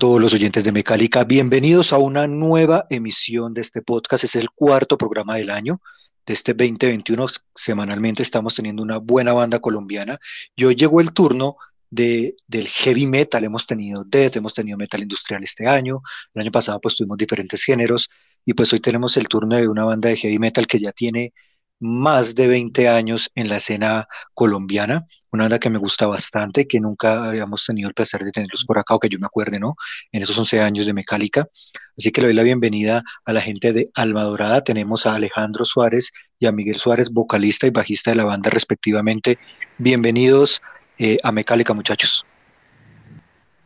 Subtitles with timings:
[0.00, 4.24] Todos los oyentes de Mecálica, bienvenidos a una nueva emisión de este podcast.
[4.24, 5.82] Es el cuarto programa del año
[6.24, 7.26] de este 2021.
[7.54, 10.18] Semanalmente estamos teniendo una buena banda colombiana
[10.56, 11.56] y hoy llegó el turno
[11.90, 13.44] de, del heavy metal.
[13.44, 16.00] Hemos tenido death, hemos tenido metal industrial este año.
[16.32, 18.08] El año pasado pues tuvimos diferentes géneros
[18.46, 21.34] y pues hoy tenemos el turno de una banda de heavy metal que ya tiene
[21.80, 26.78] más de 20 años en la escena colombiana, una banda que me gusta bastante, que
[26.78, 29.74] nunca habíamos tenido el placer de tenerlos por acá, o que yo me acuerde, ¿no?
[30.12, 31.48] En esos 11 años de Mecálica.
[31.96, 34.62] Así que le doy la bienvenida a la gente de Alma Dorada.
[34.62, 39.38] Tenemos a Alejandro Suárez y a Miguel Suárez, vocalista y bajista de la banda respectivamente.
[39.78, 40.60] Bienvenidos
[40.98, 42.26] eh, a Mecálica, muchachos.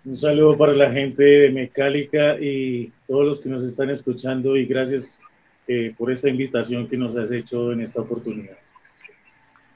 [0.05, 4.67] Un saludo para la gente de Mecálica y todos los que nos están escuchando y
[4.67, 5.21] gracias
[5.67, 8.59] eh, por esta invitación que nos has hecho en esta oportunidad.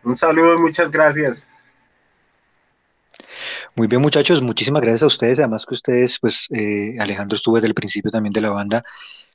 [0.04, 1.48] Un saludo, muchas gracias.
[3.74, 5.38] Muy bien, muchachos, muchísimas gracias a ustedes.
[5.38, 8.82] Además que ustedes, pues, eh, Alejandro estuvo desde el principio también de la banda.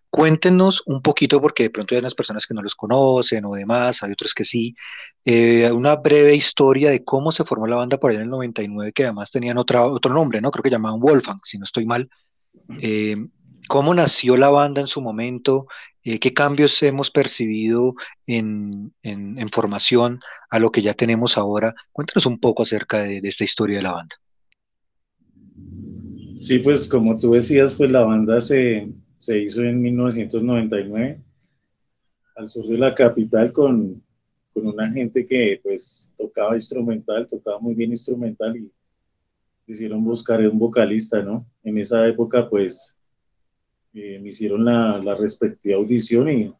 [0.09, 4.03] Cuéntenos un poquito, porque de pronto hay unas personas que no los conocen o demás,
[4.03, 4.75] hay otros que sí.
[5.25, 8.93] eh, una breve historia de cómo se formó la banda por allá en el 99,
[8.93, 10.51] que además tenían otra, otro nombre, ¿no?
[10.51, 12.09] Creo que llamaban Wolfgang, si no estoy mal.
[12.79, 13.15] Eh,
[13.67, 15.67] ¿Cómo nació la banda en su momento?
[16.03, 17.95] Eh, ¿Qué cambios hemos percibido
[18.27, 20.19] en, en- en formación
[20.49, 21.73] a lo que ya tenemos ahora?
[21.91, 24.15] Cuéntanos un poco acerca de, de esta historia de la banda.
[26.41, 31.21] Sí, pues como tú decías, pues la banda se, se hizo en 1999
[32.35, 34.03] al sur de la capital con,
[34.53, 38.71] con una gente que pues tocaba instrumental, tocaba muy bien instrumental y
[39.65, 41.45] quisieron buscar un vocalista, ¿no?
[41.63, 42.97] En esa época pues
[43.93, 46.53] eh, me hicieron la, la respectiva audición y,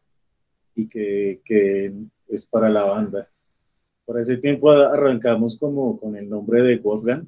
[0.74, 1.92] y que, que
[2.28, 3.30] es para la banda.
[4.06, 7.26] Para ese tiempo arrancamos como con el nombre de Wolfgang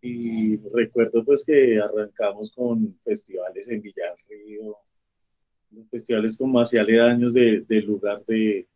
[0.00, 4.76] y recuerdo pues que arrancamos con festivales en Villarrío,
[5.90, 8.66] festivales como hacia aledaños de, del lugar de,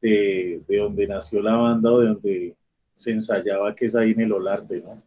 [0.00, 2.56] de, de donde nació la banda o de donde
[2.94, 5.02] se ensayaba, que es ahí en el Olarte, ¿no?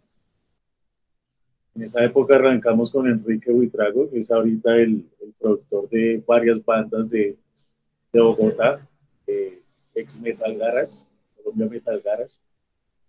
[1.80, 6.62] En esa época arrancamos con Enrique Buitrago, que es ahorita el, el productor de varias
[6.66, 7.38] bandas de,
[8.12, 8.86] de Bogotá,
[9.26, 9.62] eh,
[9.96, 11.06] ex Metal Garage,
[11.38, 12.36] Colombia Metal Garage,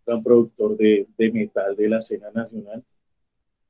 [0.07, 2.85] gran productor de, de metal de la escena nacional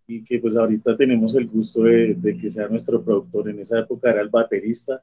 [0.07, 3.49] y que pues ahorita tenemos el gusto de, de que sea nuestro productor.
[3.49, 5.03] En esa época era el baterista,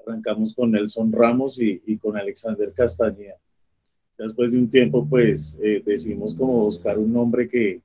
[0.00, 3.36] arrancamos con Nelson Ramos y, y con Alexander Castañeda.
[4.16, 7.82] Después de un tiempo pues eh, decidimos como buscar un nombre que,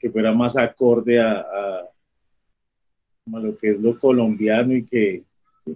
[0.00, 1.86] que fuera más acorde a,
[3.26, 5.22] lo que es lo colombiano y que,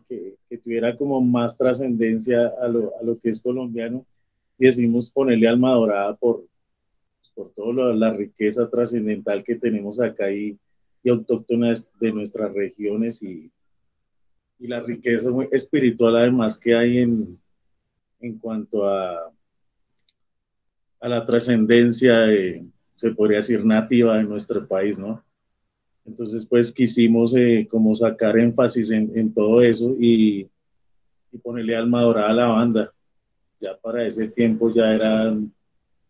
[0.09, 4.05] que, tuviera como más trascendencia a lo, a lo que es colombiano
[4.59, 6.47] y decidimos ponerle alma dorada por,
[7.21, 10.59] pues, por toda la riqueza trascendental que tenemos acá y,
[11.03, 13.53] y autóctona de nuestras regiones y,
[14.59, 17.39] y la riqueza espiritual además que hay en,
[18.21, 19.21] en cuanto a,
[21.01, 22.65] a la trascendencia, de,
[22.97, 25.25] se podría decir, nativa de nuestro país, ¿no?
[26.05, 30.49] Entonces, pues quisimos eh, como sacar énfasis en, todo eso y,
[31.33, 32.93] y, ponerle alma dorada a la banda.
[33.61, 35.53] Ya para ese tiempo ya eran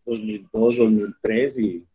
[0.04, 1.86] 2002, 2003 y,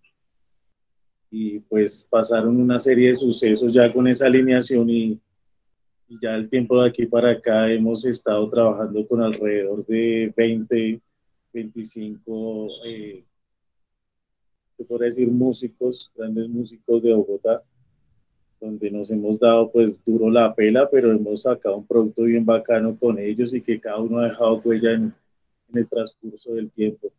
[1.31, 5.19] y pues pasaron una serie de sucesos ya con esa alineación y,
[6.21, 11.00] ya el tiempo de aquí para acá hemos estado trabajando con alrededor de 20,
[11.53, 13.24] 25, eh,
[14.79, 17.61] se podría decir músicos, grandes músicos de Bogotá,
[18.61, 22.97] donde nos hemos dado pues duro la pela, pero hemos sacado un producto bien bacano
[22.97, 25.13] con ellos y que cada uno ha dejado huella en,
[25.69, 27.11] en el transcurso del tiempo.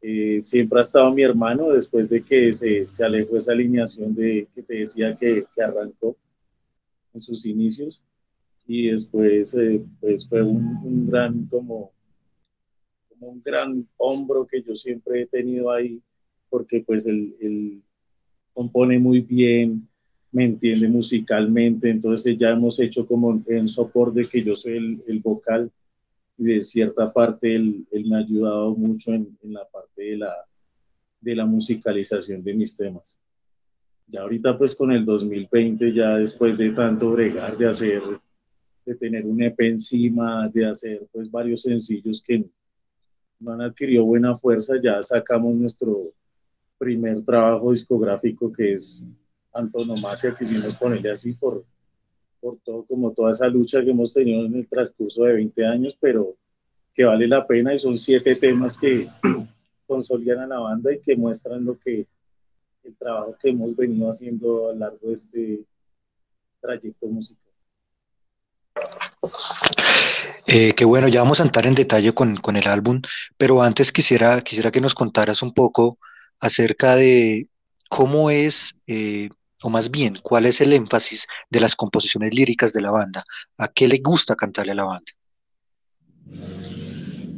[0.00, 4.48] Eh, siempre ha estado mi hermano después de que se, se alejó esa alineación de
[4.54, 6.16] que te decía que, que arrancó
[7.12, 8.02] en sus inicios
[8.66, 11.92] y después eh, pues fue un, un, gran como,
[13.10, 16.00] como un gran hombro que yo siempre he tenido ahí
[16.50, 17.82] porque pues él, él
[18.52, 19.88] compone muy bien
[20.32, 25.20] me entiende musicalmente, entonces ya hemos hecho como en soporte que yo soy el, el
[25.20, 25.70] vocal
[26.38, 30.16] y de cierta parte él, él me ha ayudado mucho en, en, la parte de
[30.18, 30.32] la,
[31.20, 33.20] de la musicalización de mis temas.
[34.06, 38.02] Ya ahorita pues con el 2020, ya después de tanto bregar, de hacer,
[38.86, 42.44] de tener un EP encima, de hacer pues varios sencillos que
[43.40, 46.12] no han adquirido buena fuerza, ya sacamos nuestro
[46.80, 49.06] primer trabajo discográfico que es
[49.52, 51.62] antonomasia, quisimos ponerle así por,
[52.40, 55.98] por todo, como toda esa lucha que hemos tenido en el transcurso de 20 años,
[56.00, 56.36] pero
[56.94, 59.08] que vale la pena y son siete temas que
[59.86, 62.06] consolidan a la banda y que muestran lo que
[62.82, 65.60] el trabajo que hemos venido haciendo a lo largo de este
[66.62, 67.52] trayecto musical.
[70.46, 73.02] Eh, que bueno, ya vamos a entrar en detalle con, con, el álbum,
[73.36, 75.98] pero antes quisiera, quisiera que nos contaras un poco
[76.40, 77.48] acerca de
[77.88, 79.28] cómo es eh,
[79.62, 83.24] o más bien, cuál es el énfasis de las composiciones líricas de la banda,
[83.58, 85.12] a qué le gusta cantarle a la banda.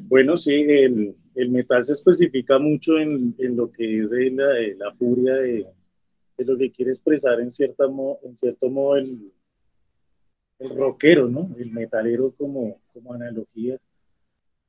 [0.09, 4.45] Bueno, sí, el, el metal se especifica mucho en, lo que es la,
[4.77, 5.67] la furia de,
[6.37, 7.85] de, lo que quiere expresar en, cierta
[8.23, 9.33] en cierto modo el,
[10.59, 11.51] el rockero, ¿no?
[11.59, 13.79] El metalero como, como analogía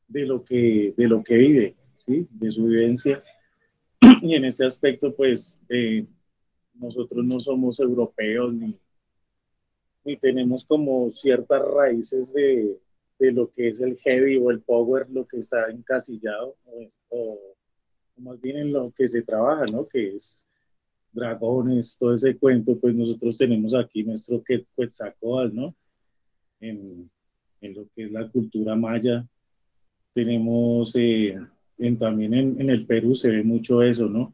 [0.08, 2.28] de lo que, de lo que vive, ¿sí?
[2.32, 3.24] De su vivencia.
[4.30, 6.06] Y en este aspecto, pues, eh,
[6.76, 8.80] nosotros no somos europeos ni,
[10.22, 12.80] tenemos como ciertas raíces de,
[13.20, 17.40] de, lo que es el heavy o el power, lo que está encasillado, o, o,
[18.18, 19.88] más bien en lo que se trabaja, ¿no?
[19.88, 20.46] Que es
[21.12, 25.76] dragones, todo ese cuento, pues nosotros tenemos aquí nuestro Quetzalcóatl, ¿no?
[26.62, 27.10] En,
[27.60, 29.28] en, lo que es la cultura maya.
[30.14, 31.38] Tenemos eh,
[31.86, 34.34] en, también en, en el Perú se ve mucho eso, ¿no?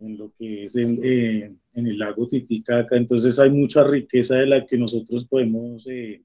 [0.00, 2.96] en lo que es eh, en, el lago Titicaca.
[2.96, 6.22] Entonces hay mucha riqueza de la que nosotros podemos eh,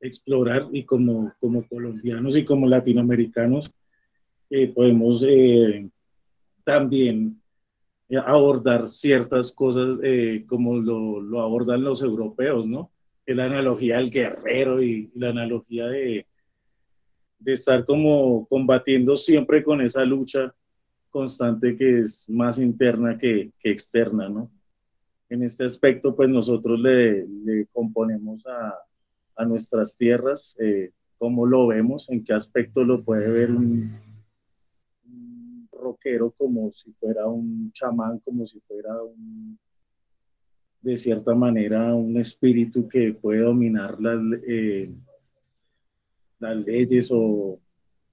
[0.00, 3.72] explorar y como, como colombianos y como latinoamericanos
[4.48, 5.24] eh, podemos
[6.64, 7.40] también
[8.24, 9.98] abordar ciertas cosas
[10.46, 12.90] como lo, lo, abordan los europeos, ¿no?
[13.26, 16.26] La analogía del guerrero y la analogía de,
[17.40, 20.54] de estar como combatiendo siempre con esa lucha
[21.08, 24.50] constante que es más interna que, que externa, ¿no?
[25.28, 28.74] En este aspecto, pues nosotros le, le componemos a,
[29.36, 33.92] a, nuestras tierras, eh, cómo lo vemos, en qué aspecto lo puede ver un,
[35.04, 39.56] un, rockero como si fuera un chamán, como si fuera un,
[40.82, 44.92] de cierta manera, un espíritu que puede dominar las, eh,
[46.40, 47.60] las leyes o,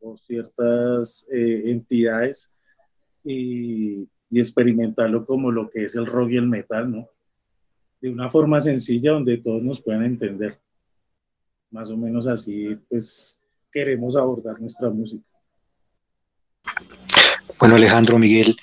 [0.01, 2.53] o ciertas eh, entidades
[3.23, 7.07] y, experimentarlo como lo que es el rock y el metal, ¿no?
[8.01, 10.59] De una forma sencilla donde todos nos puedan entender.
[11.71, 13.39] Más o menos así, pues,
[13.71, 15.23] queremos abordar nuestra música.
[17.57, 18.57] Bueno, Alejandro, Miguel,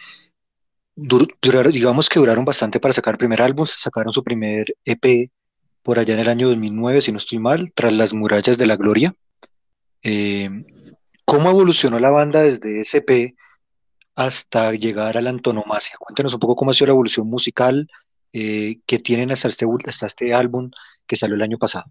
[0.94, 5.30] dur duraron, digamos que duraron bastante para sacar primer álbum, sacaron su primer EP
[5.82, 8.76] por allá en el año 2009, si no estoy mal, tras las murallas de la
[8.76, 9.14] gloria.
[10.04, 10.48] Eh,
[11.24, 13.34] ¿Cómo evolucionó la banda desde EP
[14.14, 15.96] hasta llegar a la antonomasia.
[15.98, 17.88] Cuéntenos un poco cómo ha sido la evolución musical
[18.32, 20.70] eh, que tienen hasta este, hasta este álbum
[21.06, 21.86] que salió el año pasado.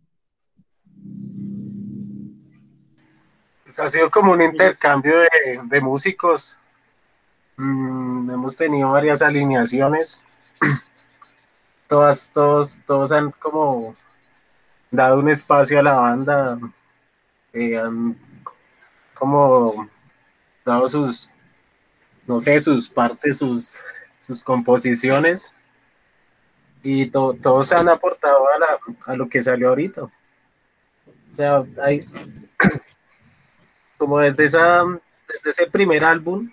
[3.64, 6.60] Pues ha sido como un intercambio de, de músicos.
[7.58, 10.22] Mm, hemos tenido varias alineaciones.
[11.88, 13.96] Todas, todos, todos han como
[14.90, 16.58] dado un espacio a la banda.
[17.54, 18.18] Eh, han
[19.14, 19.88] como
[20.66, 21.30] dado sus,
[22.28, 23.82] no sé, sus partes, sus,
[24.20, 25.54] sus composiciones
[26.82, 30.04] y to, todos se han aportado a, la, a, lo que salió ahorita.
[30.04, 30.12] O
[31.30, 32.06] sea, hay
[33.98, 34.84] como desde, esa,
[35.28, 36.52] desde ese primer álbum,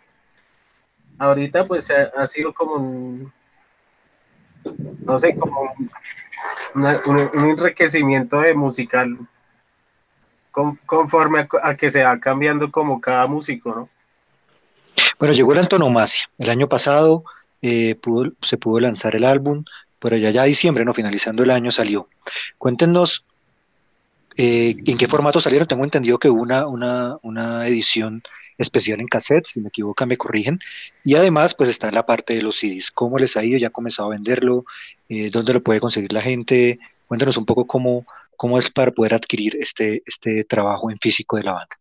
[1.18, 3.32] ahorita pues ha, sido como un,
[5.04, 5.90] no sé, como un,
[7.06, 9.18] un, enriquecimiento de musical
[10.50, 13.88] con, conforme a, que se va cambiando como cada músico, ¿no?
[15.18, 16.28] Bueno, llegó la antonomasia.
[16.38, 17.24] El año pasado
[17.62, 17.96] eh,
[18.42, 19.64] se pudo lanzar el álbum,
[19.98, 22.08] pero ya ya diciembre, no, finalizando el año salió.
[22.58, 23.24] Cuéntenos
[24.36, 25.68] eh, en qué formato salieron.
[25.68, 28.22] Tengo entendido que hubo una, una, una, edición
[28.56, 30.58] especial en cassette, si me equivoco me corrigen.
[31.04, 32.90] Y además, pues está en la parte de los CDs.
[32.90, 33.58] ¿Cómo les ha ido?
[33.58, 34.64] ¿Ya ha comenzado a venderlo?
[35.08, 36.78] Eh, ¿Dónde lo puede conseguir la gente?
[37.10, 41.42] Cuéntenos un poco cómo, cómo es para poder adquirir este, este trabajo en físico de
[41.42, 41.76] la banda.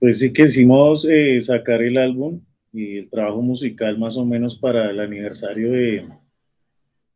[0.00, 2.40] Pues sí quisimos eh, sacar el álbum
[2.72, 6.08] y el trabajo musical más o menos para el aniversario de,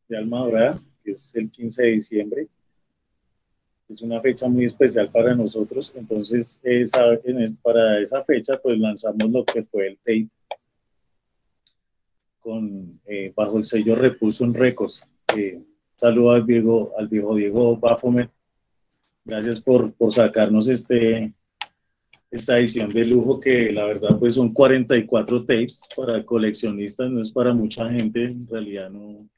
[0.07, 2.47] de Alma Dorada, que es el 15 de diciembre.
[3.89, 7.19] Es una fecha muy especial para nosotros, entonces esa,
[7.63, 10.29] para esa fecha pues lanzamos lo que fue el tape
[12.39, 15.05] con, eh, bajo el sello Repulsion Records.
[15.37, 15.61] Eh,
[15.97, 18.31] saludo al viejo, al viejo Diego Baphomet.
[19.25, 21.35] Gracias por, por sacarnos este,
[22.31, 27.31] esta edición de lujo que la verdad pues son 44 tapes para coleccionistas, no es
[27.31, 29.29] para mucha gente, en realidad no,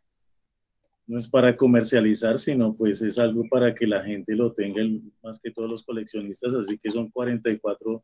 [1.06, 4.82] no es para comercializar, sino pues es algo para que la gente lo tenga,
[5.22, 8.02] más que todos los coleccionistas, así que son 44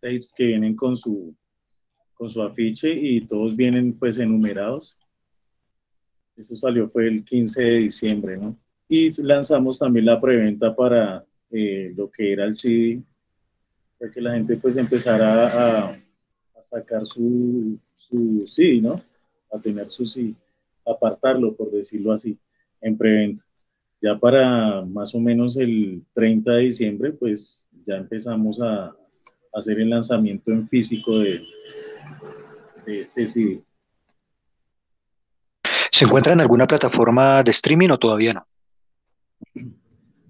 [0.00, 1.34] tapes que vienen con su,
[2.14, 4.96] con su afiche y todos vienen pues enumerados.
[6.40, 8.56] Esto salió fue el 15 de diciembre, ¿no?
[8.88, 13.02] Y lanzamos también la preventa para eh, lo que era el CD,
[13.98, 16.00] para que la gente pues empezara a,
[16.62, 18.94] sacar su, su CD, ¿no?
[19.52, 20.34] A tener su CD
[20.86, 22.38] apartarlo, por decirlo así,
[22.80, 23.42] en preventa.
[24.02, 28.96] Ya para más o menos el 30 de diciembre, pues ya empezamos a,
[29.52, 31.42] hacer el lanzamiento en físico de,
[32.86, 33.62] este CD.
[36.00, 38.46] ¿Se encuentra en alguna plataforma de streaming o todavía no?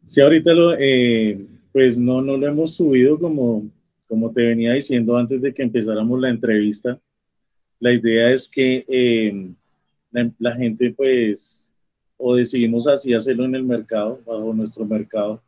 [0.02, 3.70] Sí, ahorita lo, eh, pues no, no lo hemos subido como,
[4.08, 7.00] como te venía diciendo antes de que empezáramos la entrevista.
[7.78, 9.52] La idea es que eh,
[10.40, 11.72] la, gente pues
[12.16, 15.40] o decidimos así hacerlo en el mercado, bajo nuestro mercado,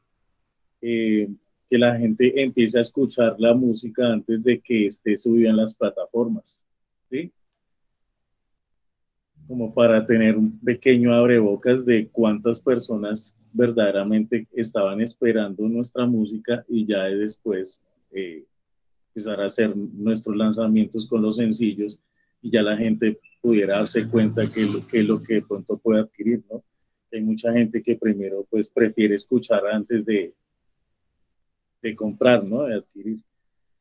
[0.83, 1.29] eh,
[1.69, 5.75] que la gente empiece a escuchar la música antes de que esté subida en las
[5.75, 6.65] plataformas,
[7.11, 7.33] ¿sí?
[9.53, 16.87] Como para tener un pequeño abrebocas de cuántas personas verdaderamente estaban esperando nuestra música y
[16.87, 18.47] ya después eh,
[19.09, 21.99] empezar a hacer nuestros lanzamientos con los sencillos
[22.41, 26.01] y ya la gente pudiera darse cuenta que lo que, lo que de pronto puede
[26.01, 26.65] adquirir, ¿no?
[27.13, 30.33] Hay mucha gente que primero pues prefiere escuchar antes de,
[31.83, 32.63] de comprar, ¿no?
[32.63, 33.23] De adquirir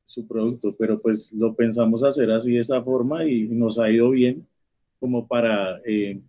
[0.04, 4.10] su producto, pero pues lo pensamos hacer así de esa forma y nos ha ido
[4.10, 4.46] bien
[5.02, 6.22] como para eh,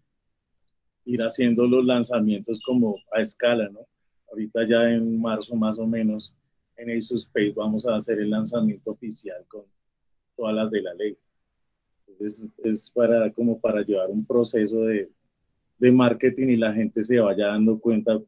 [1.05, 3.81] ir haciendo los lanzamientos como a escala, ¿no?
[4.31, 6.35] Ahorita ya en marzo más o menos
[6.79, 9.67] en Ace Space vamos a hacer el lanzamiento oficial con
[10.35, 11.19] todas las de la ley.
[11.99, 15.11] Entonces es para, como para llevar un proceso de,
[15.76, 18.19] de marketing y la gente se vaya dando cuenta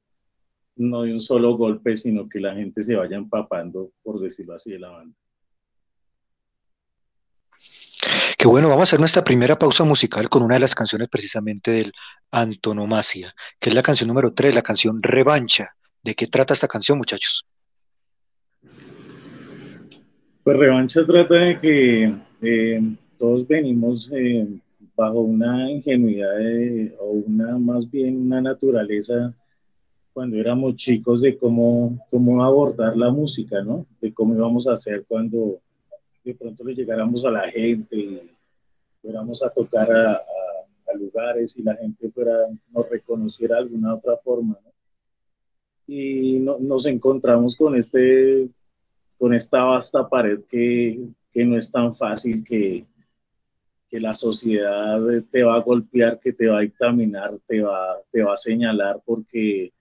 [0.76, 4.72] no de un solo golpe, sino que la gente se vaya empapando, por decirlo así,
[4.72, 5.16] de la banda.
[8.46, 11.92] Bueno, vamos a hacer nuestra primera pausa musical con una de las canciones precisamente del
[12.30, 15.70] Antonomasia, que es la canción número 3, la canción Revancha.
[16.02, 17.46] ¿De qué trata esta canción, muchachos?
[20.42, 24.46] Pues Revancha trata de que eh, todos venimos eh,
[24.94, 26.36] bajo una ingenuidad
[27.00, 29.34] o una más bien una naturaleza
[30.12, 33.86] cuando éramos chicos de cómo, cómo abordar la música, ¿no?
[34.02, 35.60] De cómo íbamos a hacer cuando
[36.22, 38.33] de pronto le llegáramos a la gente
[39.04, 40.24] fuéramos a tocar a,
[40.96, 44.72] lugares y la gente fuera, nos reconociera de alguna otra forma, ¿no?
[45.88, 48.48] Y nos encontramos con, este,
[49.18, 52.86] con esta vasta pared que, que no es tan fácil que,
[53.88, 55.00] que la sociedad
[55.32, 59.02] te va a golpear, que te va a dictaminar, te va, te va a señalar
[59.04, 59.72] porque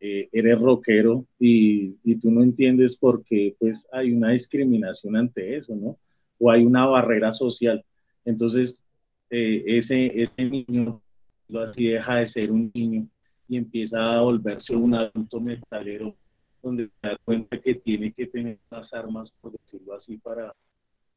[0.00, 5.56] eh, eres rockero y, y, tú no entiendes por qué pues hay una discriminación ante
[5.56, 5.98] eso, ¿no?
[6.38, 7.82] O hay una barrera social.
[8.24, 8.86] Entonces,
[9.30, 11.02] eh, ese, ese niño
[11.48, 13.08] lo así deja de ser un niño
[13.48, 16.16] y empieza a volverse un adulto metalero
[16.62, 20.54] donde se da cuenta que tiene que tener las armas, por decirlo así, para,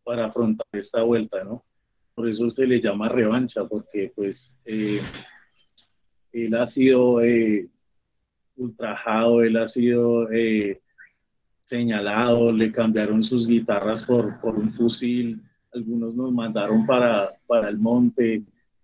[0.03, 1.63] para afrontar esta vuelta, ¿no?
[2.17, 4.35] por eso se le llama revancha, porque pues
[4.65, 4.99] eh,
[6.33, 7.69] él ha sido eh,
[8.55, 10.27] ultrajado, él ha sido
[11.61, 15.43] señalado, le cambiaron sus guitarras por, por un fusil,
[15.77, 18.43] algunos nos mandaron para, para el monte,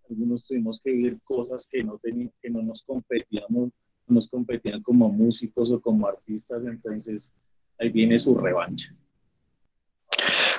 [0.09, 3.69] algunos tuvimos que vivir cosas que no, que no nos competíamos,
[4.07, 7.33] nos competían como músicos o como artistas, entonces
[7.79, 8.95] ahí viene su revancha.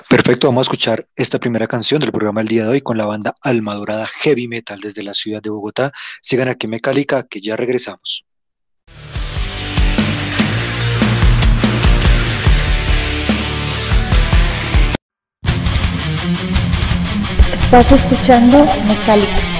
[0.09, 3.05] Perfecto, vamos a escuchar esta primera canción del programa el día de hoy con la
[3.05, 5.91] banda Alma Dorada Heavy Metal desde la ciudad de Bogotá.
[6.21, 8.24] Sigan aquí Mecálica, que ya regresamos.
[17.77, 19.54] Estás escuchando Mecálica.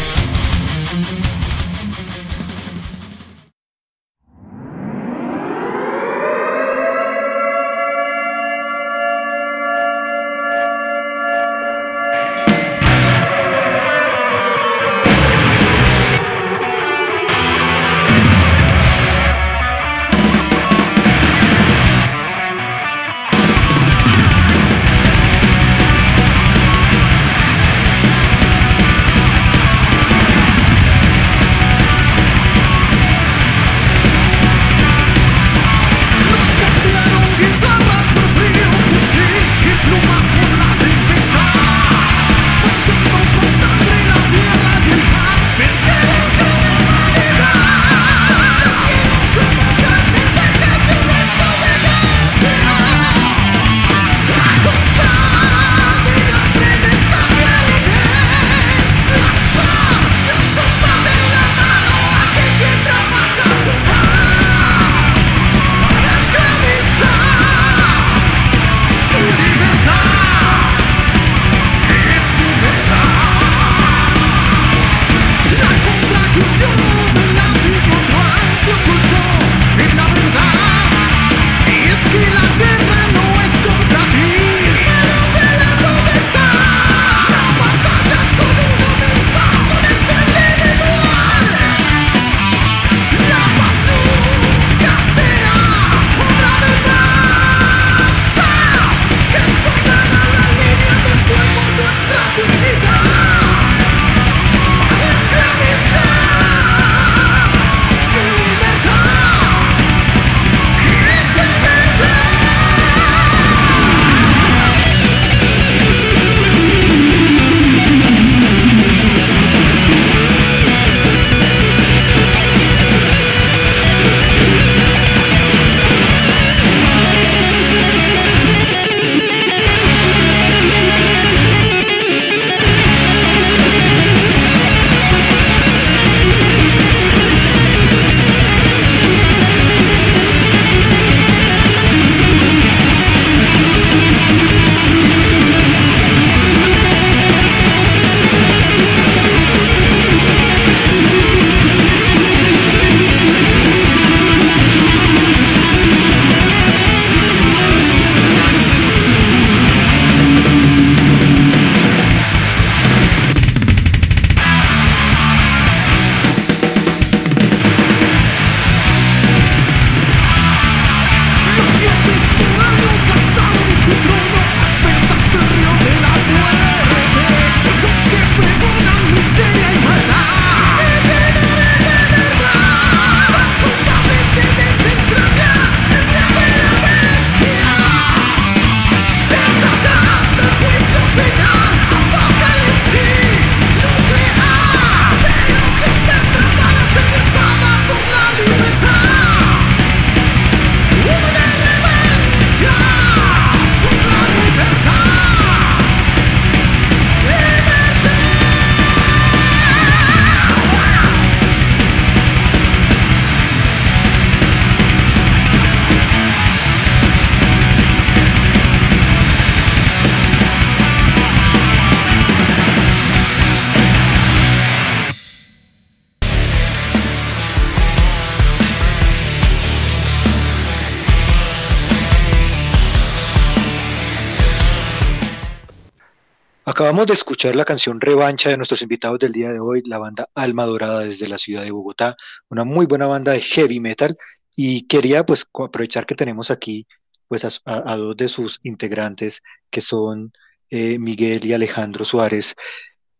[236.75, 240.27] Acabamos de escuchar la canción Revancha de nuestros invitados del día de hoy, la banda
[240.35, 242.17] Alma Dorada desde la ciudad de Bogotá,
[242.49, 244.17] una muy buena banda de heavy metal
[244.57, 246.85] y quería pues aprovechar que tenemos aquí
[247.29, 250.33] pues a, dos de sus integrantes que son
[250.69, 252.57] eh, Miguel y Alejandro Suárez.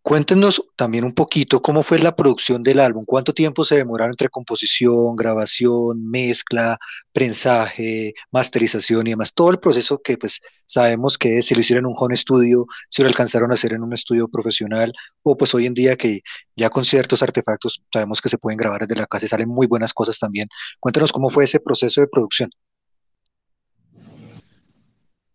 [0.05, 4.29] Cuéntenos también un poquito cómo fue la producción del álbum, cuánto tiempo se demoraron entre
[4.29, 6.77] composición, grabación, mezcla,
[7.11, 11.87] prensaje, masterización y demás, todo el proceso que pues sabemos que si lo hicieron en
[11.87, 15.65] un home studio, si lo alcanzaron a hacer en un estudio profesional o pues hoy
[15.65, 16.21] en día que
[16.55, 19.65] ya con ciertos artefactos sabemos que se pueden grabar desde la casa y salen muy
[19.65, 20.47] buenas cosas también.
[20.79, 22.51] Cuéntenos cómo fue ese proceso de producción.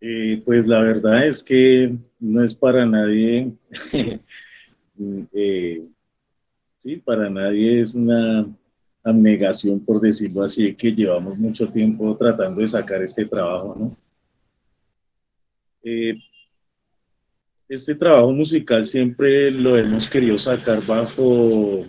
[0.00, 3.52] Eh, pues la verdad es que no es para nadie
[5.32, 5.86] eh,
[6.76, 8.46] sí, para nadie es una
[9.02, 13.96] abnegación, por decirlo así, que llevamos mucho tiempo tratando de sacar este trabajo.
[15.82, 16.14] Eh,
[17.68, 21.84] este trabajo musical siempre lo hemos querido sacar bajo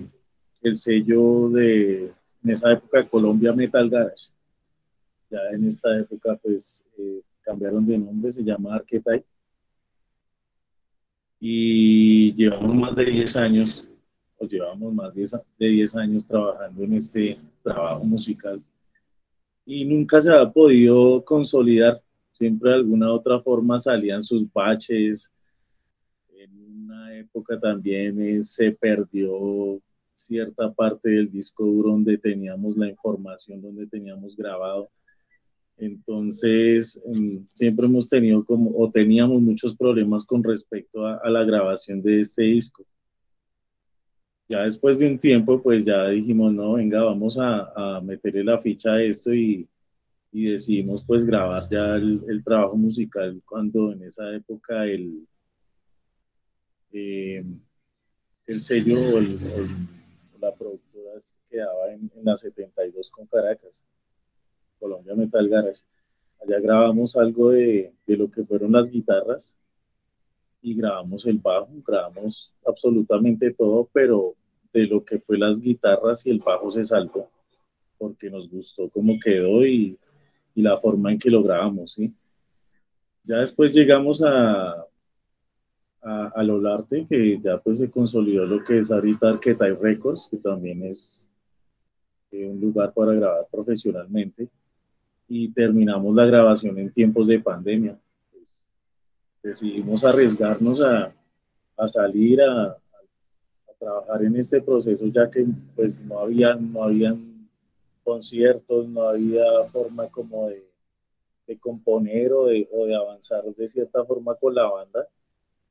[0.62, 4.32] el sello de, en esa época, Colombia Metal Garage.
[5.30, 9.26] Ya en esta época, pues, eh, cambiaron de nombre, se llama Archetype
[11.42, 13.90] y llevamos más de 10 años,
[14.38, 18.64] o llevamos más de 10 años trabajando en este trabajo musical
[19.66, 22.02] y nunca se ha podido consolidar.
[22.32, 25.34] Siempre de alguna otra forma salían sus baches.
[26.30, 26.52] En
[26.84, 33.62] una época también eh, se perdió cierta parte del disco duro donde teníamos la información,
[33.62, 34.90] donde teníamos grabado
[35.82, 42.04] entonces, em, siempre hemos tenido como, o teníamos muchos problemas con respecto a, la grabación
[42.04, 42.86] de este disco.
[44.48, 48.94] Ya después de un tiempo, pues ya dijimos, no, venga, vamos a, meterle la ficha
[48.94, 49.68] a esto y,
[50.32, 55.28] decidimos pues grabar ya el, trabajo musical cuando en esa época el,
[56.92, 57.60] em,
[58.46, 59.20] el sello o,
[60.40, 61.12] la productora
[61.50, 63.84] quedaba en, en la 72 con Caracas.
[64.82, 65.84] Colombia Metal Garage.
[66.42, 69.56] Allá grabamos algo de, de lo que fueron las guitarras
[70.62, 74.34] y grabamos el bajo, grabamos absolutamente todo, pero
[74.74, 77.30] de lo que fue las guitarras y el bajo se salvó
[78.02, 79.96] porque nos gustó cómo quedó y,
[80.56, 82.12] y la forma en que lo grabamos, ¿sí?
[83.24, 84.72] Ya después llegamos a,
[86.02, 90.38] a, a Lolarte, que ya pues se consolidó lo que es ahorita Archetype Records, que
[90.38, 91.30] también es
[92.32, 94.50] eh, un lugar para grabar profesionalmente
[95.34, 97.98] y terminamos la grabación en tiempos de pandemia.
[98.34, 98.74] Pues,
[99.42, 101.16] decidimos arriesgarnos a,
[101.78, 102.78] a salir a, a,
[103.80, 107.50] trabajar en este proceso ya que pues no había no habían
[108.04, 110.68] conciertos, no había forma como de,
[111.48, 115.08] de componer o de, o de, avanzar de cierta forma con la banda,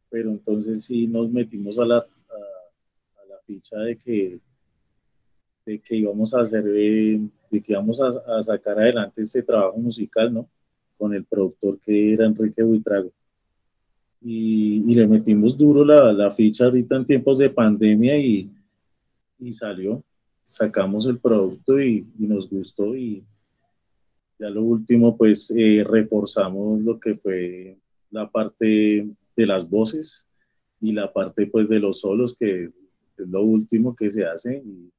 [0.09, 4.40] pero entonces sí nos metimos a la, a la ficha de que
[5.64, 7.20] de que íbamos a hacer, eh,
[7.51, 10.49] de que íbamos a, sacar adelante este trabajo musical, ¿no?
[10.96, 13.11] Con el productor que era Enrique Buitrago.
[14.23, 18.51] Y, y le metimos duro la, la, ficha ahorita en tiempos de pandemia y,
[19.38, 20.03] y salió.
[20.44, 23.25] Sacamos el producto y, y, nos gustó y
[24.38, 27.79] ya lo último pues eh, reforzamos lo que fue
[28.11, 30.27] la parte de las voces
[30.81, 32.73] y la parte pues de los solos que es
[33.16, 34.90] lo último que se hace y,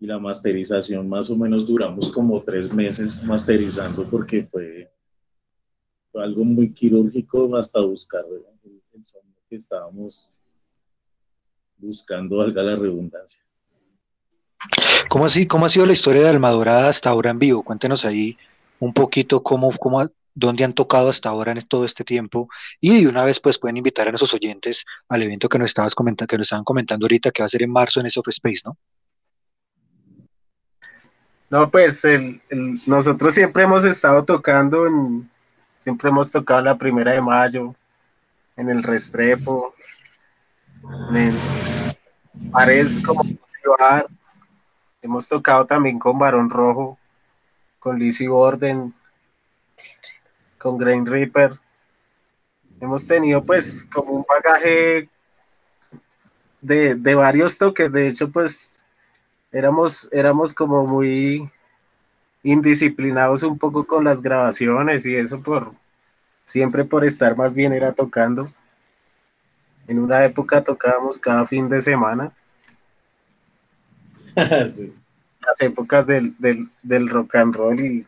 [0.00, 4.90] y la masterización más o menos duramos como tres meses masterizando porque fue,
[6.14, 10.40] algo muy quirúrgico hasta buscar el, sonido que estábamos
[11.76, 13.44] buscando, valga la redundancia.
[15.08, 15.46] ¿Cómo así?
[15.46, 17.62] ¿Cómo ha sido la historia de Almadorada hasta ahora en vivo?
[17.62, 18.36] Cuéntenos ahí
[18.80, 22.48] un poquito cómo, cómo, dónde han tocado hasta ahora en todo este tiempo
[22.80, 25.94] y de una vez pues pueden invitar a nuestros oyentes al evento que nos estabas
[25.94, 28.62] comentando, que nos estaban comentando ahorita que va a ser en marzo en ese Space,
[28.64, 28.76] ¿no?
[31.50, 32.42] No, pues el,
[32.86, 35.30] nosotros siempre hemos estado tocando, en,
[35.78, 37.74] siempre hemos tocado la primera de mayo,
[38.56, 39.74] en el Restrepo,
[41.14, 41.34] en
[42.50, 44.06] Pares como Ciudad.
[45.00, 46.98] Hemos tocado también con Barón Rojo,
[47.78, 48.92] con Lizzie Borden,
[50.58, 51.52] con Grain Reaper.
[52.78, 55.08] Hemos tenido pues como un bagaje
[56.60, 57.90] de, de varios toques.
[57.90, 58.84] De hecho, pues
[59.52, 61.50] éramos, éramos como muy
[62.42, 65.72] indisciplinados un poco con las grabaciones y eso por
[66.44, 68.52] siempre por estar más bien era tocando.
[69.86, 72.32] En una época tocábamos cada fin de semana.
[74.36, 76.34] Las épocas del,
[77.08, 78.06] rock and roll y,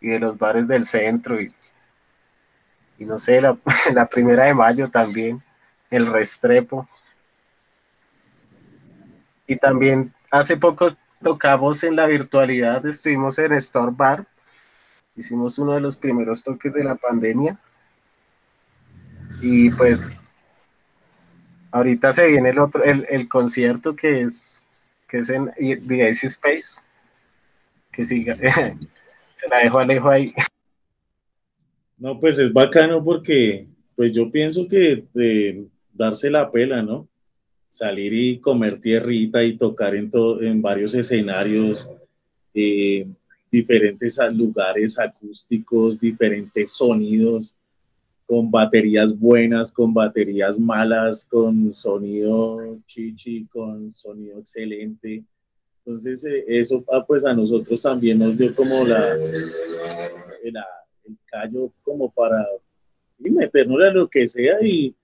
[0.00, 1.52] de los bares del centro y,
[2.98, 3.58] y no sé, la,
[3.92, 5.42] la, primera de mayo también.
[5.90, 6.88] El Restrepo.
[9.48, 14.26] Y también hace poco tocamos en la virtualidad, estuvimos en Store Bar,
[15.16, 17.58] hicimos uno de los primeros toques de la pandemia.
[19.40, 20.36] Y pues
[21.70, 24.64] ahorita se viene el otro, el, concierto que es,
[25.08, 26.82] que es en The Ice Space.
[27.92, 28.36] Que siga,
[29.34, 30.34] se la dejo Alejo ahí.
[31.98, 37.08] No, pues es bacano porque pues yo pienso que de darse la pela, ¿no?
[37.76, 40.08] Salir y comer tierrita y tocar en,
[40.40, 41.92] en varios escenarios,
[42.54, 43.06] eh,
[43.50, 47.54] diferentes lugares acústicos, diferentes sonidos,
[48.24, 55.22] con baterías buenas, con baterías malas, con sonido chichi, con sonido excelente.
[55.84, 59.12] Entonces, eh, eso ah, pues a nosotros también nos dio como la,
[60.42, 60.54] el
[61.26, 62.42] callo como para
[63.18, 64.94] meternos a lo que sea y,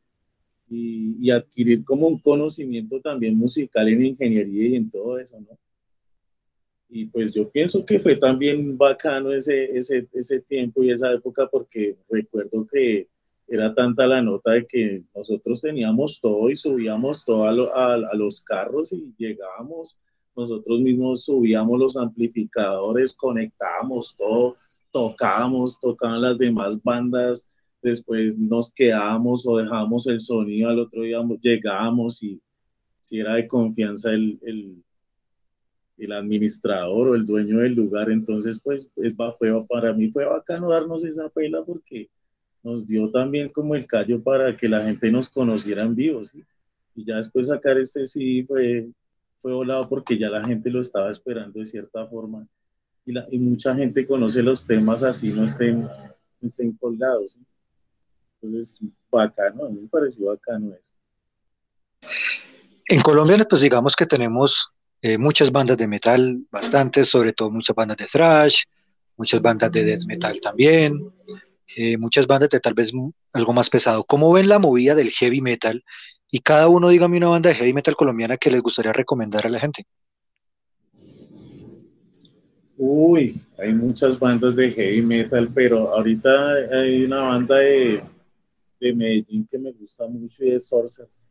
[0.73, 5.59] y, adquirir como un conocimiento también musical en ingeniería y en todo eso, ¿no?
[6.89, 11.49] Y pues yo pienso que fue también bacano ese, ese, ese tiempo y esa época
[11.51, 13.09] porque recuerdo que
[13.49, 18.43] era tanta la nota de que nosotros teníamos todo y subíamos todo a, a, los
[18.43, 19.99] carros y llegábamos,
[20.37, 24.57] nosotros mismos subíamos los amplificadores, conectábamos todo,
[24.91, 27.51] tocábamos, tocaban las demás bandas,
[27.83, 32.41] después nos quedábamos o dejábamos el sonido, al otro día llegábamos y
[33.01, 34.83] si era de confianza el, el,
[36.13, 38.91] administrador o el dueño del lugar, entonces pues,
[39.39, 42.11] fue, para mí fue bacano darnos esa pela porque
[42.63, 46.23] nos dio también como el callo para que la gente nos conociera en vivo,
[46.95, 48.89] Y ya después sacar este sí fue,
[49.39, 52.47] fue volado porque ya la gente lo estaba esperando de cierta forma.
[53.05, 55.89] Y, mucha gente conoce los temas así, no estén,
[56.41, 57.39] estén colgados.
[58.43, 60.93] Entonces, bacano, a mí me pareció bacano eso.
[62.87, 67.77] En Colombia, pues digamos que tenemos eh, muchas bandas de metal, bastantes, sobre todo muchas
[67.77, 68.65] bandas de thrash,
[69.17, 70.99] muchas bandas de death metal también.
[71.77, 72.93] Eh, muchas bandas de tal vez
[73.33, 74.05] algo más pesado.
[74.05, 75.85] ¿Cómo ven la movida del heavy metal?
[76.31, 79.51] Y cada uno dígame una banda de heavy metal colombiana que les gustaría recomendar a
[79.51, 79.87] la gente.
[82.77, 88.03] Uy, hay muchas bandas de heavy metal, pero ahorita hay una banda de,
[88.83, 91.29] de Medellín que me gusta mucho y es Sorsas.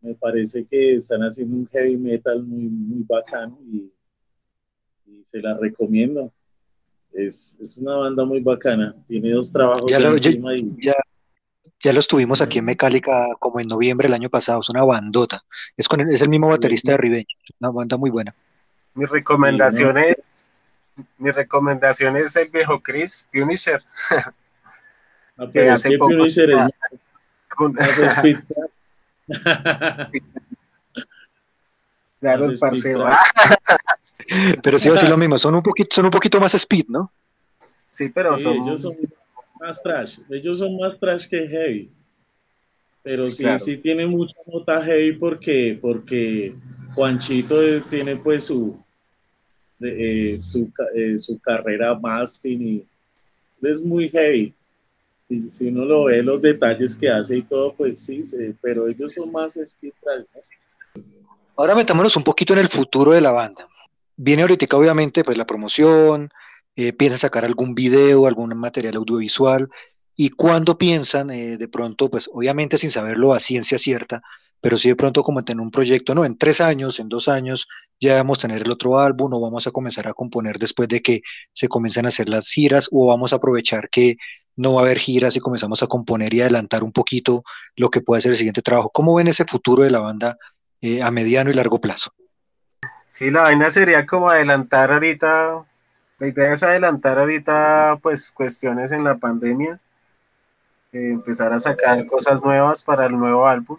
[0.00, 3.92] Me parece que están haciendo un heavy metal muy, muy bacano y,
[5.06, 6.32] y se la recomiendo
[7.14, 8.94] es, es, una banda muy bacana.
[9.06, 10.92] Tiene dos trabajos ya, lo, ya,
[11.80, 14.60] ya, los tuvimos aquí en Mecálica como en noviembre del año pasado.
[14.60, 15.44] Es una bandota.
[15.76, 17.36] Es, con el, es el mismo baterista de Ribeño.
[17.60, 18.34] Una banda muy buena.
[18.94, 20.48] Mi recomendación es
[21.18, 23.82] mi recomendación es el viejo Chris Punisher.
[25.36, 26.72] Ah, pero hace es poco Punisher es
[32.20, 33.06] Claro, el parcero.
[34.62, 37.12] Pero sí, así lo mismo, son un poquito, son un poquito más speed, ¿no?
[37.90, 38.54] Sí, pero son...
[38.54, 38.96] ellos son
[39.60, 41.90] más trash, ellos son más trash que heavy.
[43.02, 46.54] Pero sí, sí, tiene mucha nota heavy porque, porque
[46.94, 48.82] Juanchito tiene pues su,
[49.80, 52.86] eh, su, eh, su, carrera Mastin y
[53.60, 54.54] es muy heavy.
[55.28, 58.20] Si, si, uno lo ve los detalles que hace y todo, pues sí,
[58.60, 61.04] pero ellos son más speed trash.
[61.56, 63.68] Ahora metámonos un poquito en el futuro de la banda
[64.16, 66.30] viene ahorita obviamente pues la promoción,
[66.76, 69.68] eh, piensan sacar algún video, algún material audiovisual,
[70.16, 74.22] y cuando piensan eh, de pronto, pues obviamente sin saberlo a ciencia cierta,
[74.64, 77.68] pero sí de pronto como tener un proyecto, no, en tres años, en dos años,
[78.00, 81.02] ya vamos a tener el otro álbum o vamos a comenzar a componer después de
[81.02, 81.20] que
[81.52, 84.16] se comiencen a hacer las giras o vamos a aprovechar que
[84.56, 87.42] no va a haber giras y comenzamos a componer y adelantar un poquito
[87.76, 88.88] lo que puede ser el siguiente trabajo.
[88.88, 90.34] ¿Cómo ven ese futuro de la banda
[90.80, 92.14] eh, a mediano y largo plazo?
[93.06, 95.62] Sí, la vaina sería como adelantar ahorita,
[96.20, 99.78] la idea es adelantar ahorita pues cuestiones en la pandemia,
[100.92, 103.76] eh, empezar a sacar cosas nuevas para el nuevo álbum.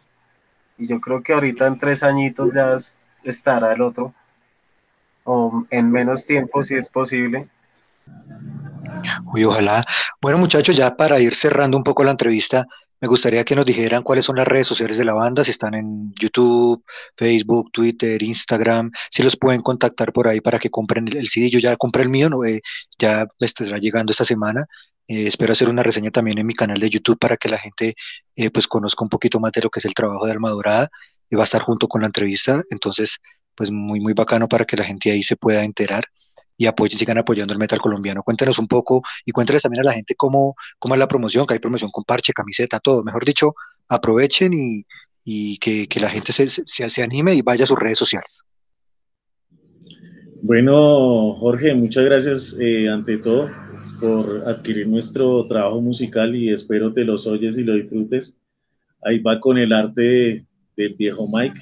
[0.77, 2.75] Y yo creo que ahorita en tres añitos ya
[3.23, 4.13] estará el otro,
[5.23, 7.47] o en menos tiempo si es posible.
[9.33, 9.85] Uy, ojalá.
[10.21, 12.67] Bueno, muchachos, ya para ir cerrando un poco la entrevista,
[13.01, 15.73] me gustaría que nos dijeran cuáles son las redes sociales de la banda, si están
[15.73, 16.83] en YouTube,
[17.17, 21.49] Facebook, Twitter, Instagram, si los pueden contactar por ahí para que compren el, CD.
[21.49, 22.43] Yo ya compré el mío, ¿no?
[22.45, 22.61] Eh,
[22.97, 24.65] ya estará llegando esta semana.
[25.07, 27.95] Eh, espero hacer una reseña también en mi canal de YouTube para que la gente
[28.35, 30.89] eh, pues conozca un poquito más de lo que es el trabajo de Alma Dorada
[31.29, 32.63] y va a estar junto con la entrevista.
[32.71, 33.19] Entonces,
[33.55, 36.05] pues muy, muy bacano para que la gente ahí se pueda enterar
[36.57, 38.23] y apoyen, sigan apoyando el metal colombiano.
[38.23, 41.53] Cuéntenos un poco y cuéntenos también a la gente cómo, cómo es la promoción, que
[41.53, 43.03] hay promoción con parche, camiseta, todo.
[43.03, 43.53] Mejor dicho,
[43.87, 44.53] aprovechen
[45.23, 48.39] y, que, la gente se, se, anime y vaya a sus redes sociales.
[50.41, 53.64] Bueno, Jorge, muchas gracias eh, ante todo
[53.99, 58.37] por adquirir nuestro trabajo musical y espero te los oyes y lo disfrutes.
[59.01, 61.59] Ahí va con el arte del viejo Mike.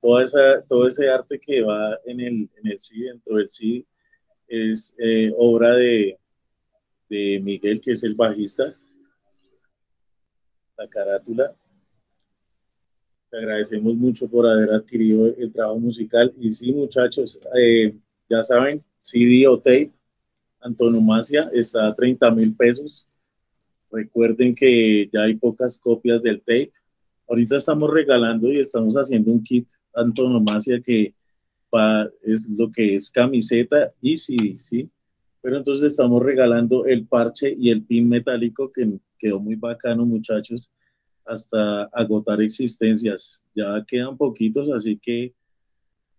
[0.00, 3.86] Toda esa, todo ese arte que va en el, en el CD, dentro del CD,
[4.48, 6.18] es eh, obra de,
[7.08, 8.76] de Miguel, que es el bajista.
[10.76, 11.54] La carátula.
[13.30, 16.32] Te agradecemos mucho por haber adquirido el trabajo musical.
[16.38, 17.96] Y sí, muchachos, eh,
[18.28, 19.92] ya saben, CD o tape,
[20.62, 23.06] antonomasia, está a 30 mil pesos.
[23.90, 26.72] Recuerden que ya hay pocas copias del tape.
[27.28, 31.14] Ahorita estamos regalando y estamos haciendo un kit antonomasia que
[32.22, 34.90] es lo que es camiseta y CD, ¿sí?
[35.40, 40.70] Pero entonces estamos regalando el parche y el pin metálico que quedó muy bacano, muchachos,
[41.24, 43.44] hasta agotar existencias.
[43.54, 45.34] Ya quedan poquitos, así que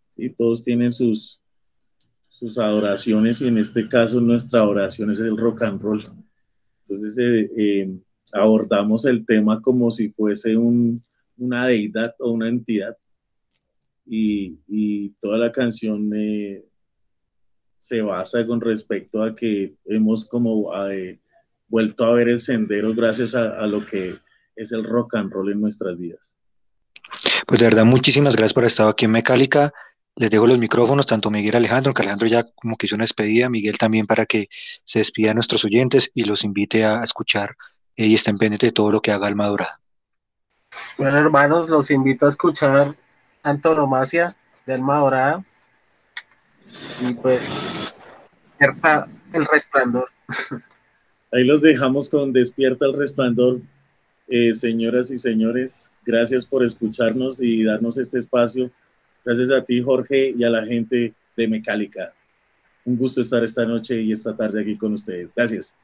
[0.09, 0.31] ¿sí?
[0.31, 1.41] Todos tienen sus,
[2.29, 6.03] sus adoraciones y en este caso nuestra oración es el rock and roll.
[6.81, 7.91] Entonces eh,
[8.33, 12.97] abordamos el tema como si fuese una deidad o una entidad
[14.07, 16.11] y, toda la canción
[17.79, 20.71] se basa con respecto a que hemos como
[21.69, 24.15] vuelto a ver el sendero gracias a lo que
[24.57, 26.37] es el rock and roll en nuestras vidas.
[27.47, 29.73] Pues de verdad, muchísimas gracias por haber estado aquí en Mecálica.
[30.17, 33.51] Les dejo los micrófonos, tanto Miguel Alejandro, que Alejandro ya como que hizo una despedida,
[33.51, 34.49] Miguel también para que
[34.85, 37.57] se despida a nuestros oyentes y los invite a escuchar eh,
[37.97, 39.81] y estén pendientes de todo lo que haga Alma Dorada.
[40.99, 42.95] Bueno, hermanos, los invito a escuchar
[43.43, 45.45] Antonomasia de Alma Dorada
[47.01, 47.51] y pues
[48.61, 50.09] el resplandor.
[51.33, 53.61] Ahí los dejamos con Despierta el resplandor
[54.27, 58.71] eh, señoras y señores, gracias por escucharnos y darnos este espacio.
[59.25, 62.15] Gracias a ti, Jorge, y a la gente de Mecálica.
[62.85, 65.35] Un gusto estar esta noche y esta tarde aquí con ustedes.
[65.35, 65.75] Gracias.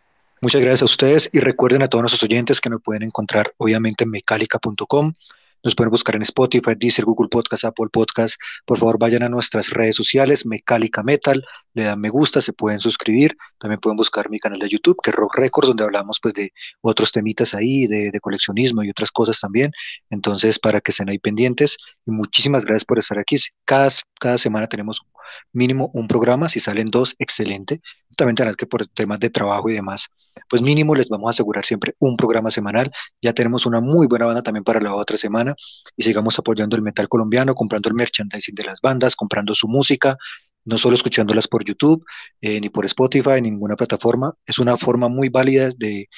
[0.43, 4.05] Muchas gracias a ustedes y recuerden a todos nuestros oyentes que nos pueden encontrar obviamente
[4.05, 5.13] en mecálica.com
[5.63, 8.37] nos pueden buscar en Spotify, Deezer, Google Podcast, Apple Podcast.
[8.65, 11.45] Por favor, vayan a nuestras redes sociales, Mecálica Metal,
[11.75, 13.37] le dan me gusta, se pueden suscribir.
[13.59, 16.53] También pueden buscar mi canal de YouTube, que es Rock Records, donde hablamos pues de
[16.81, 19.73] otros temitas ahí, de, coleccionismo y otras cosas también.
[20.11, 21.77] Entonces, para que estén ahí pendientes.
[22.07, 23.37] Y muchísimas gracias por estar aquí.
[23.65, 25.03] Cada, cada semana tenemos
[25.53, 27.81] mínimo un programa, si salen dos, excelente.
[28.17, 30.09] También tendrás que por temas de trabajo y demás,
[30.49, 32.91] pues mínimo les vamos a asegurar siempre un programa semanal.
[33.23, 35.50] Ya tenemos una muy buena banda también para la otra semana
[35.97, 40.17] y sigamos apoyando el metal colombiano, comprando el merchandising de las bandas, comprando su música,
[40.65, 42.05] no solo escuchándolas por YouTube,
[42.41, 44.33] eh, ni por Spotify, ni ninguna plataforma.
[44.47, 46.09] Es una forma muy válida de,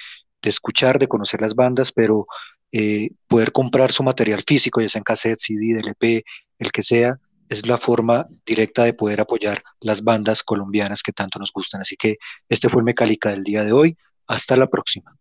[0.42, 2.26] escuchar, de conocer las bandas, pero
[2.72, 6.24] eh, poder comprar su material físico, ya sea en cassette, CD, DLP,
[6.58, 7.16] el que sea,
[7.48, 11.82] es la forma directa de poder apoyar las bandas colombianas que tanto nos gustan.
[11.82, 12.16] Así que
[12.48, 13.96] este fue el Mecálica del día de hoy.
[14.26, 15.16] Hasta la próxima.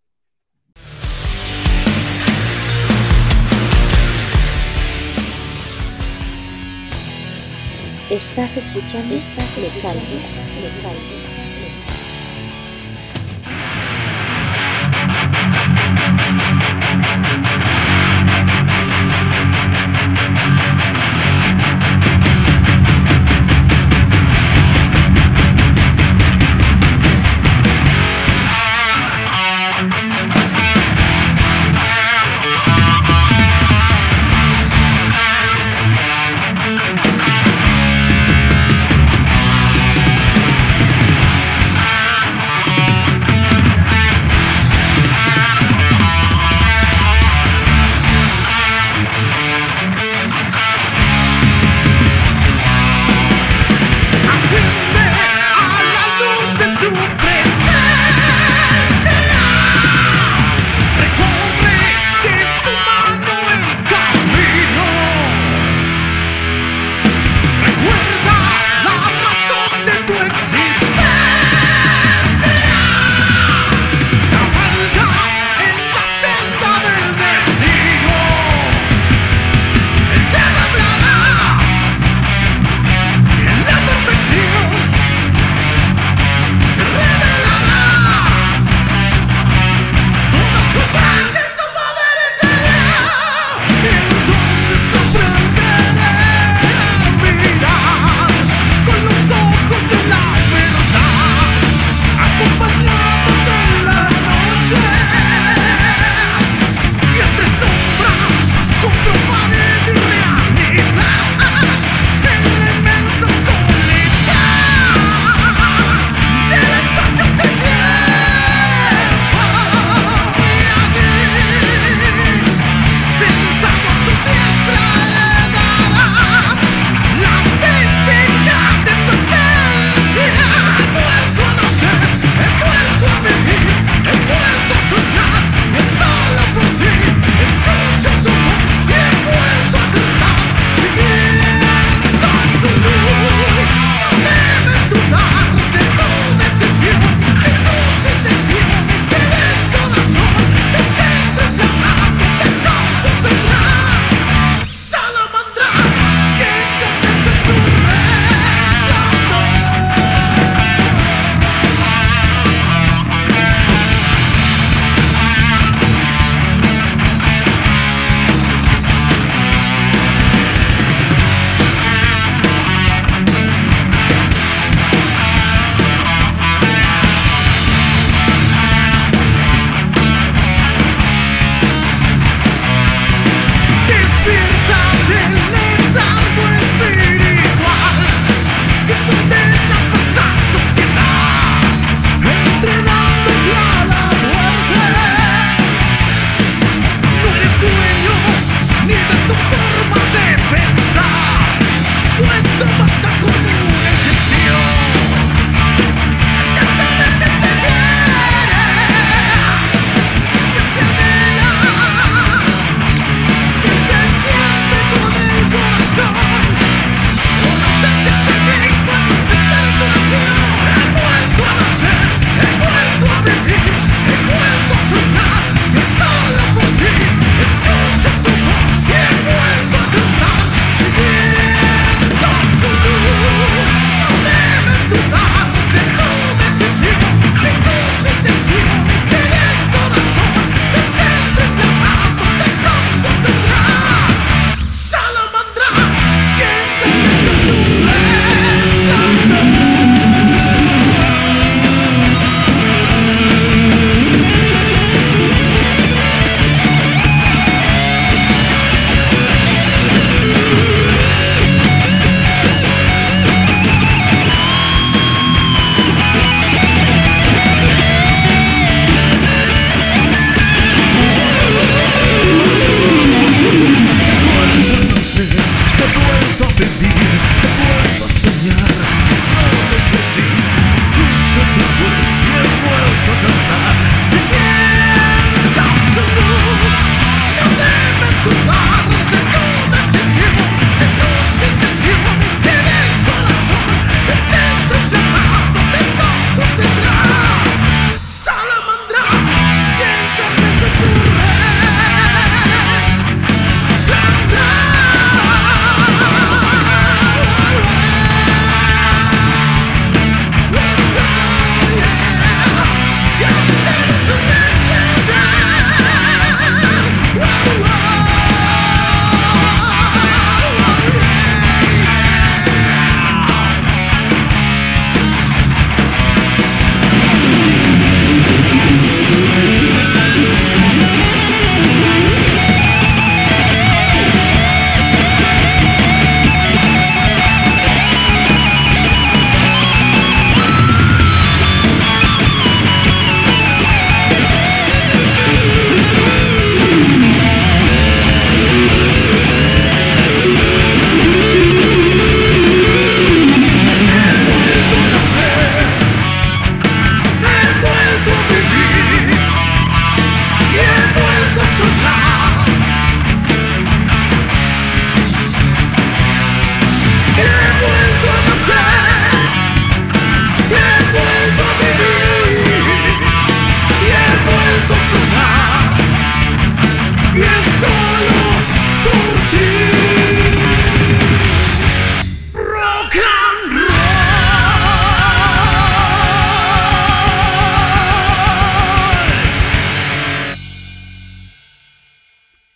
[8.11, 9.41] Estás escuchando esta
[10.59, 11.20] Mecálica.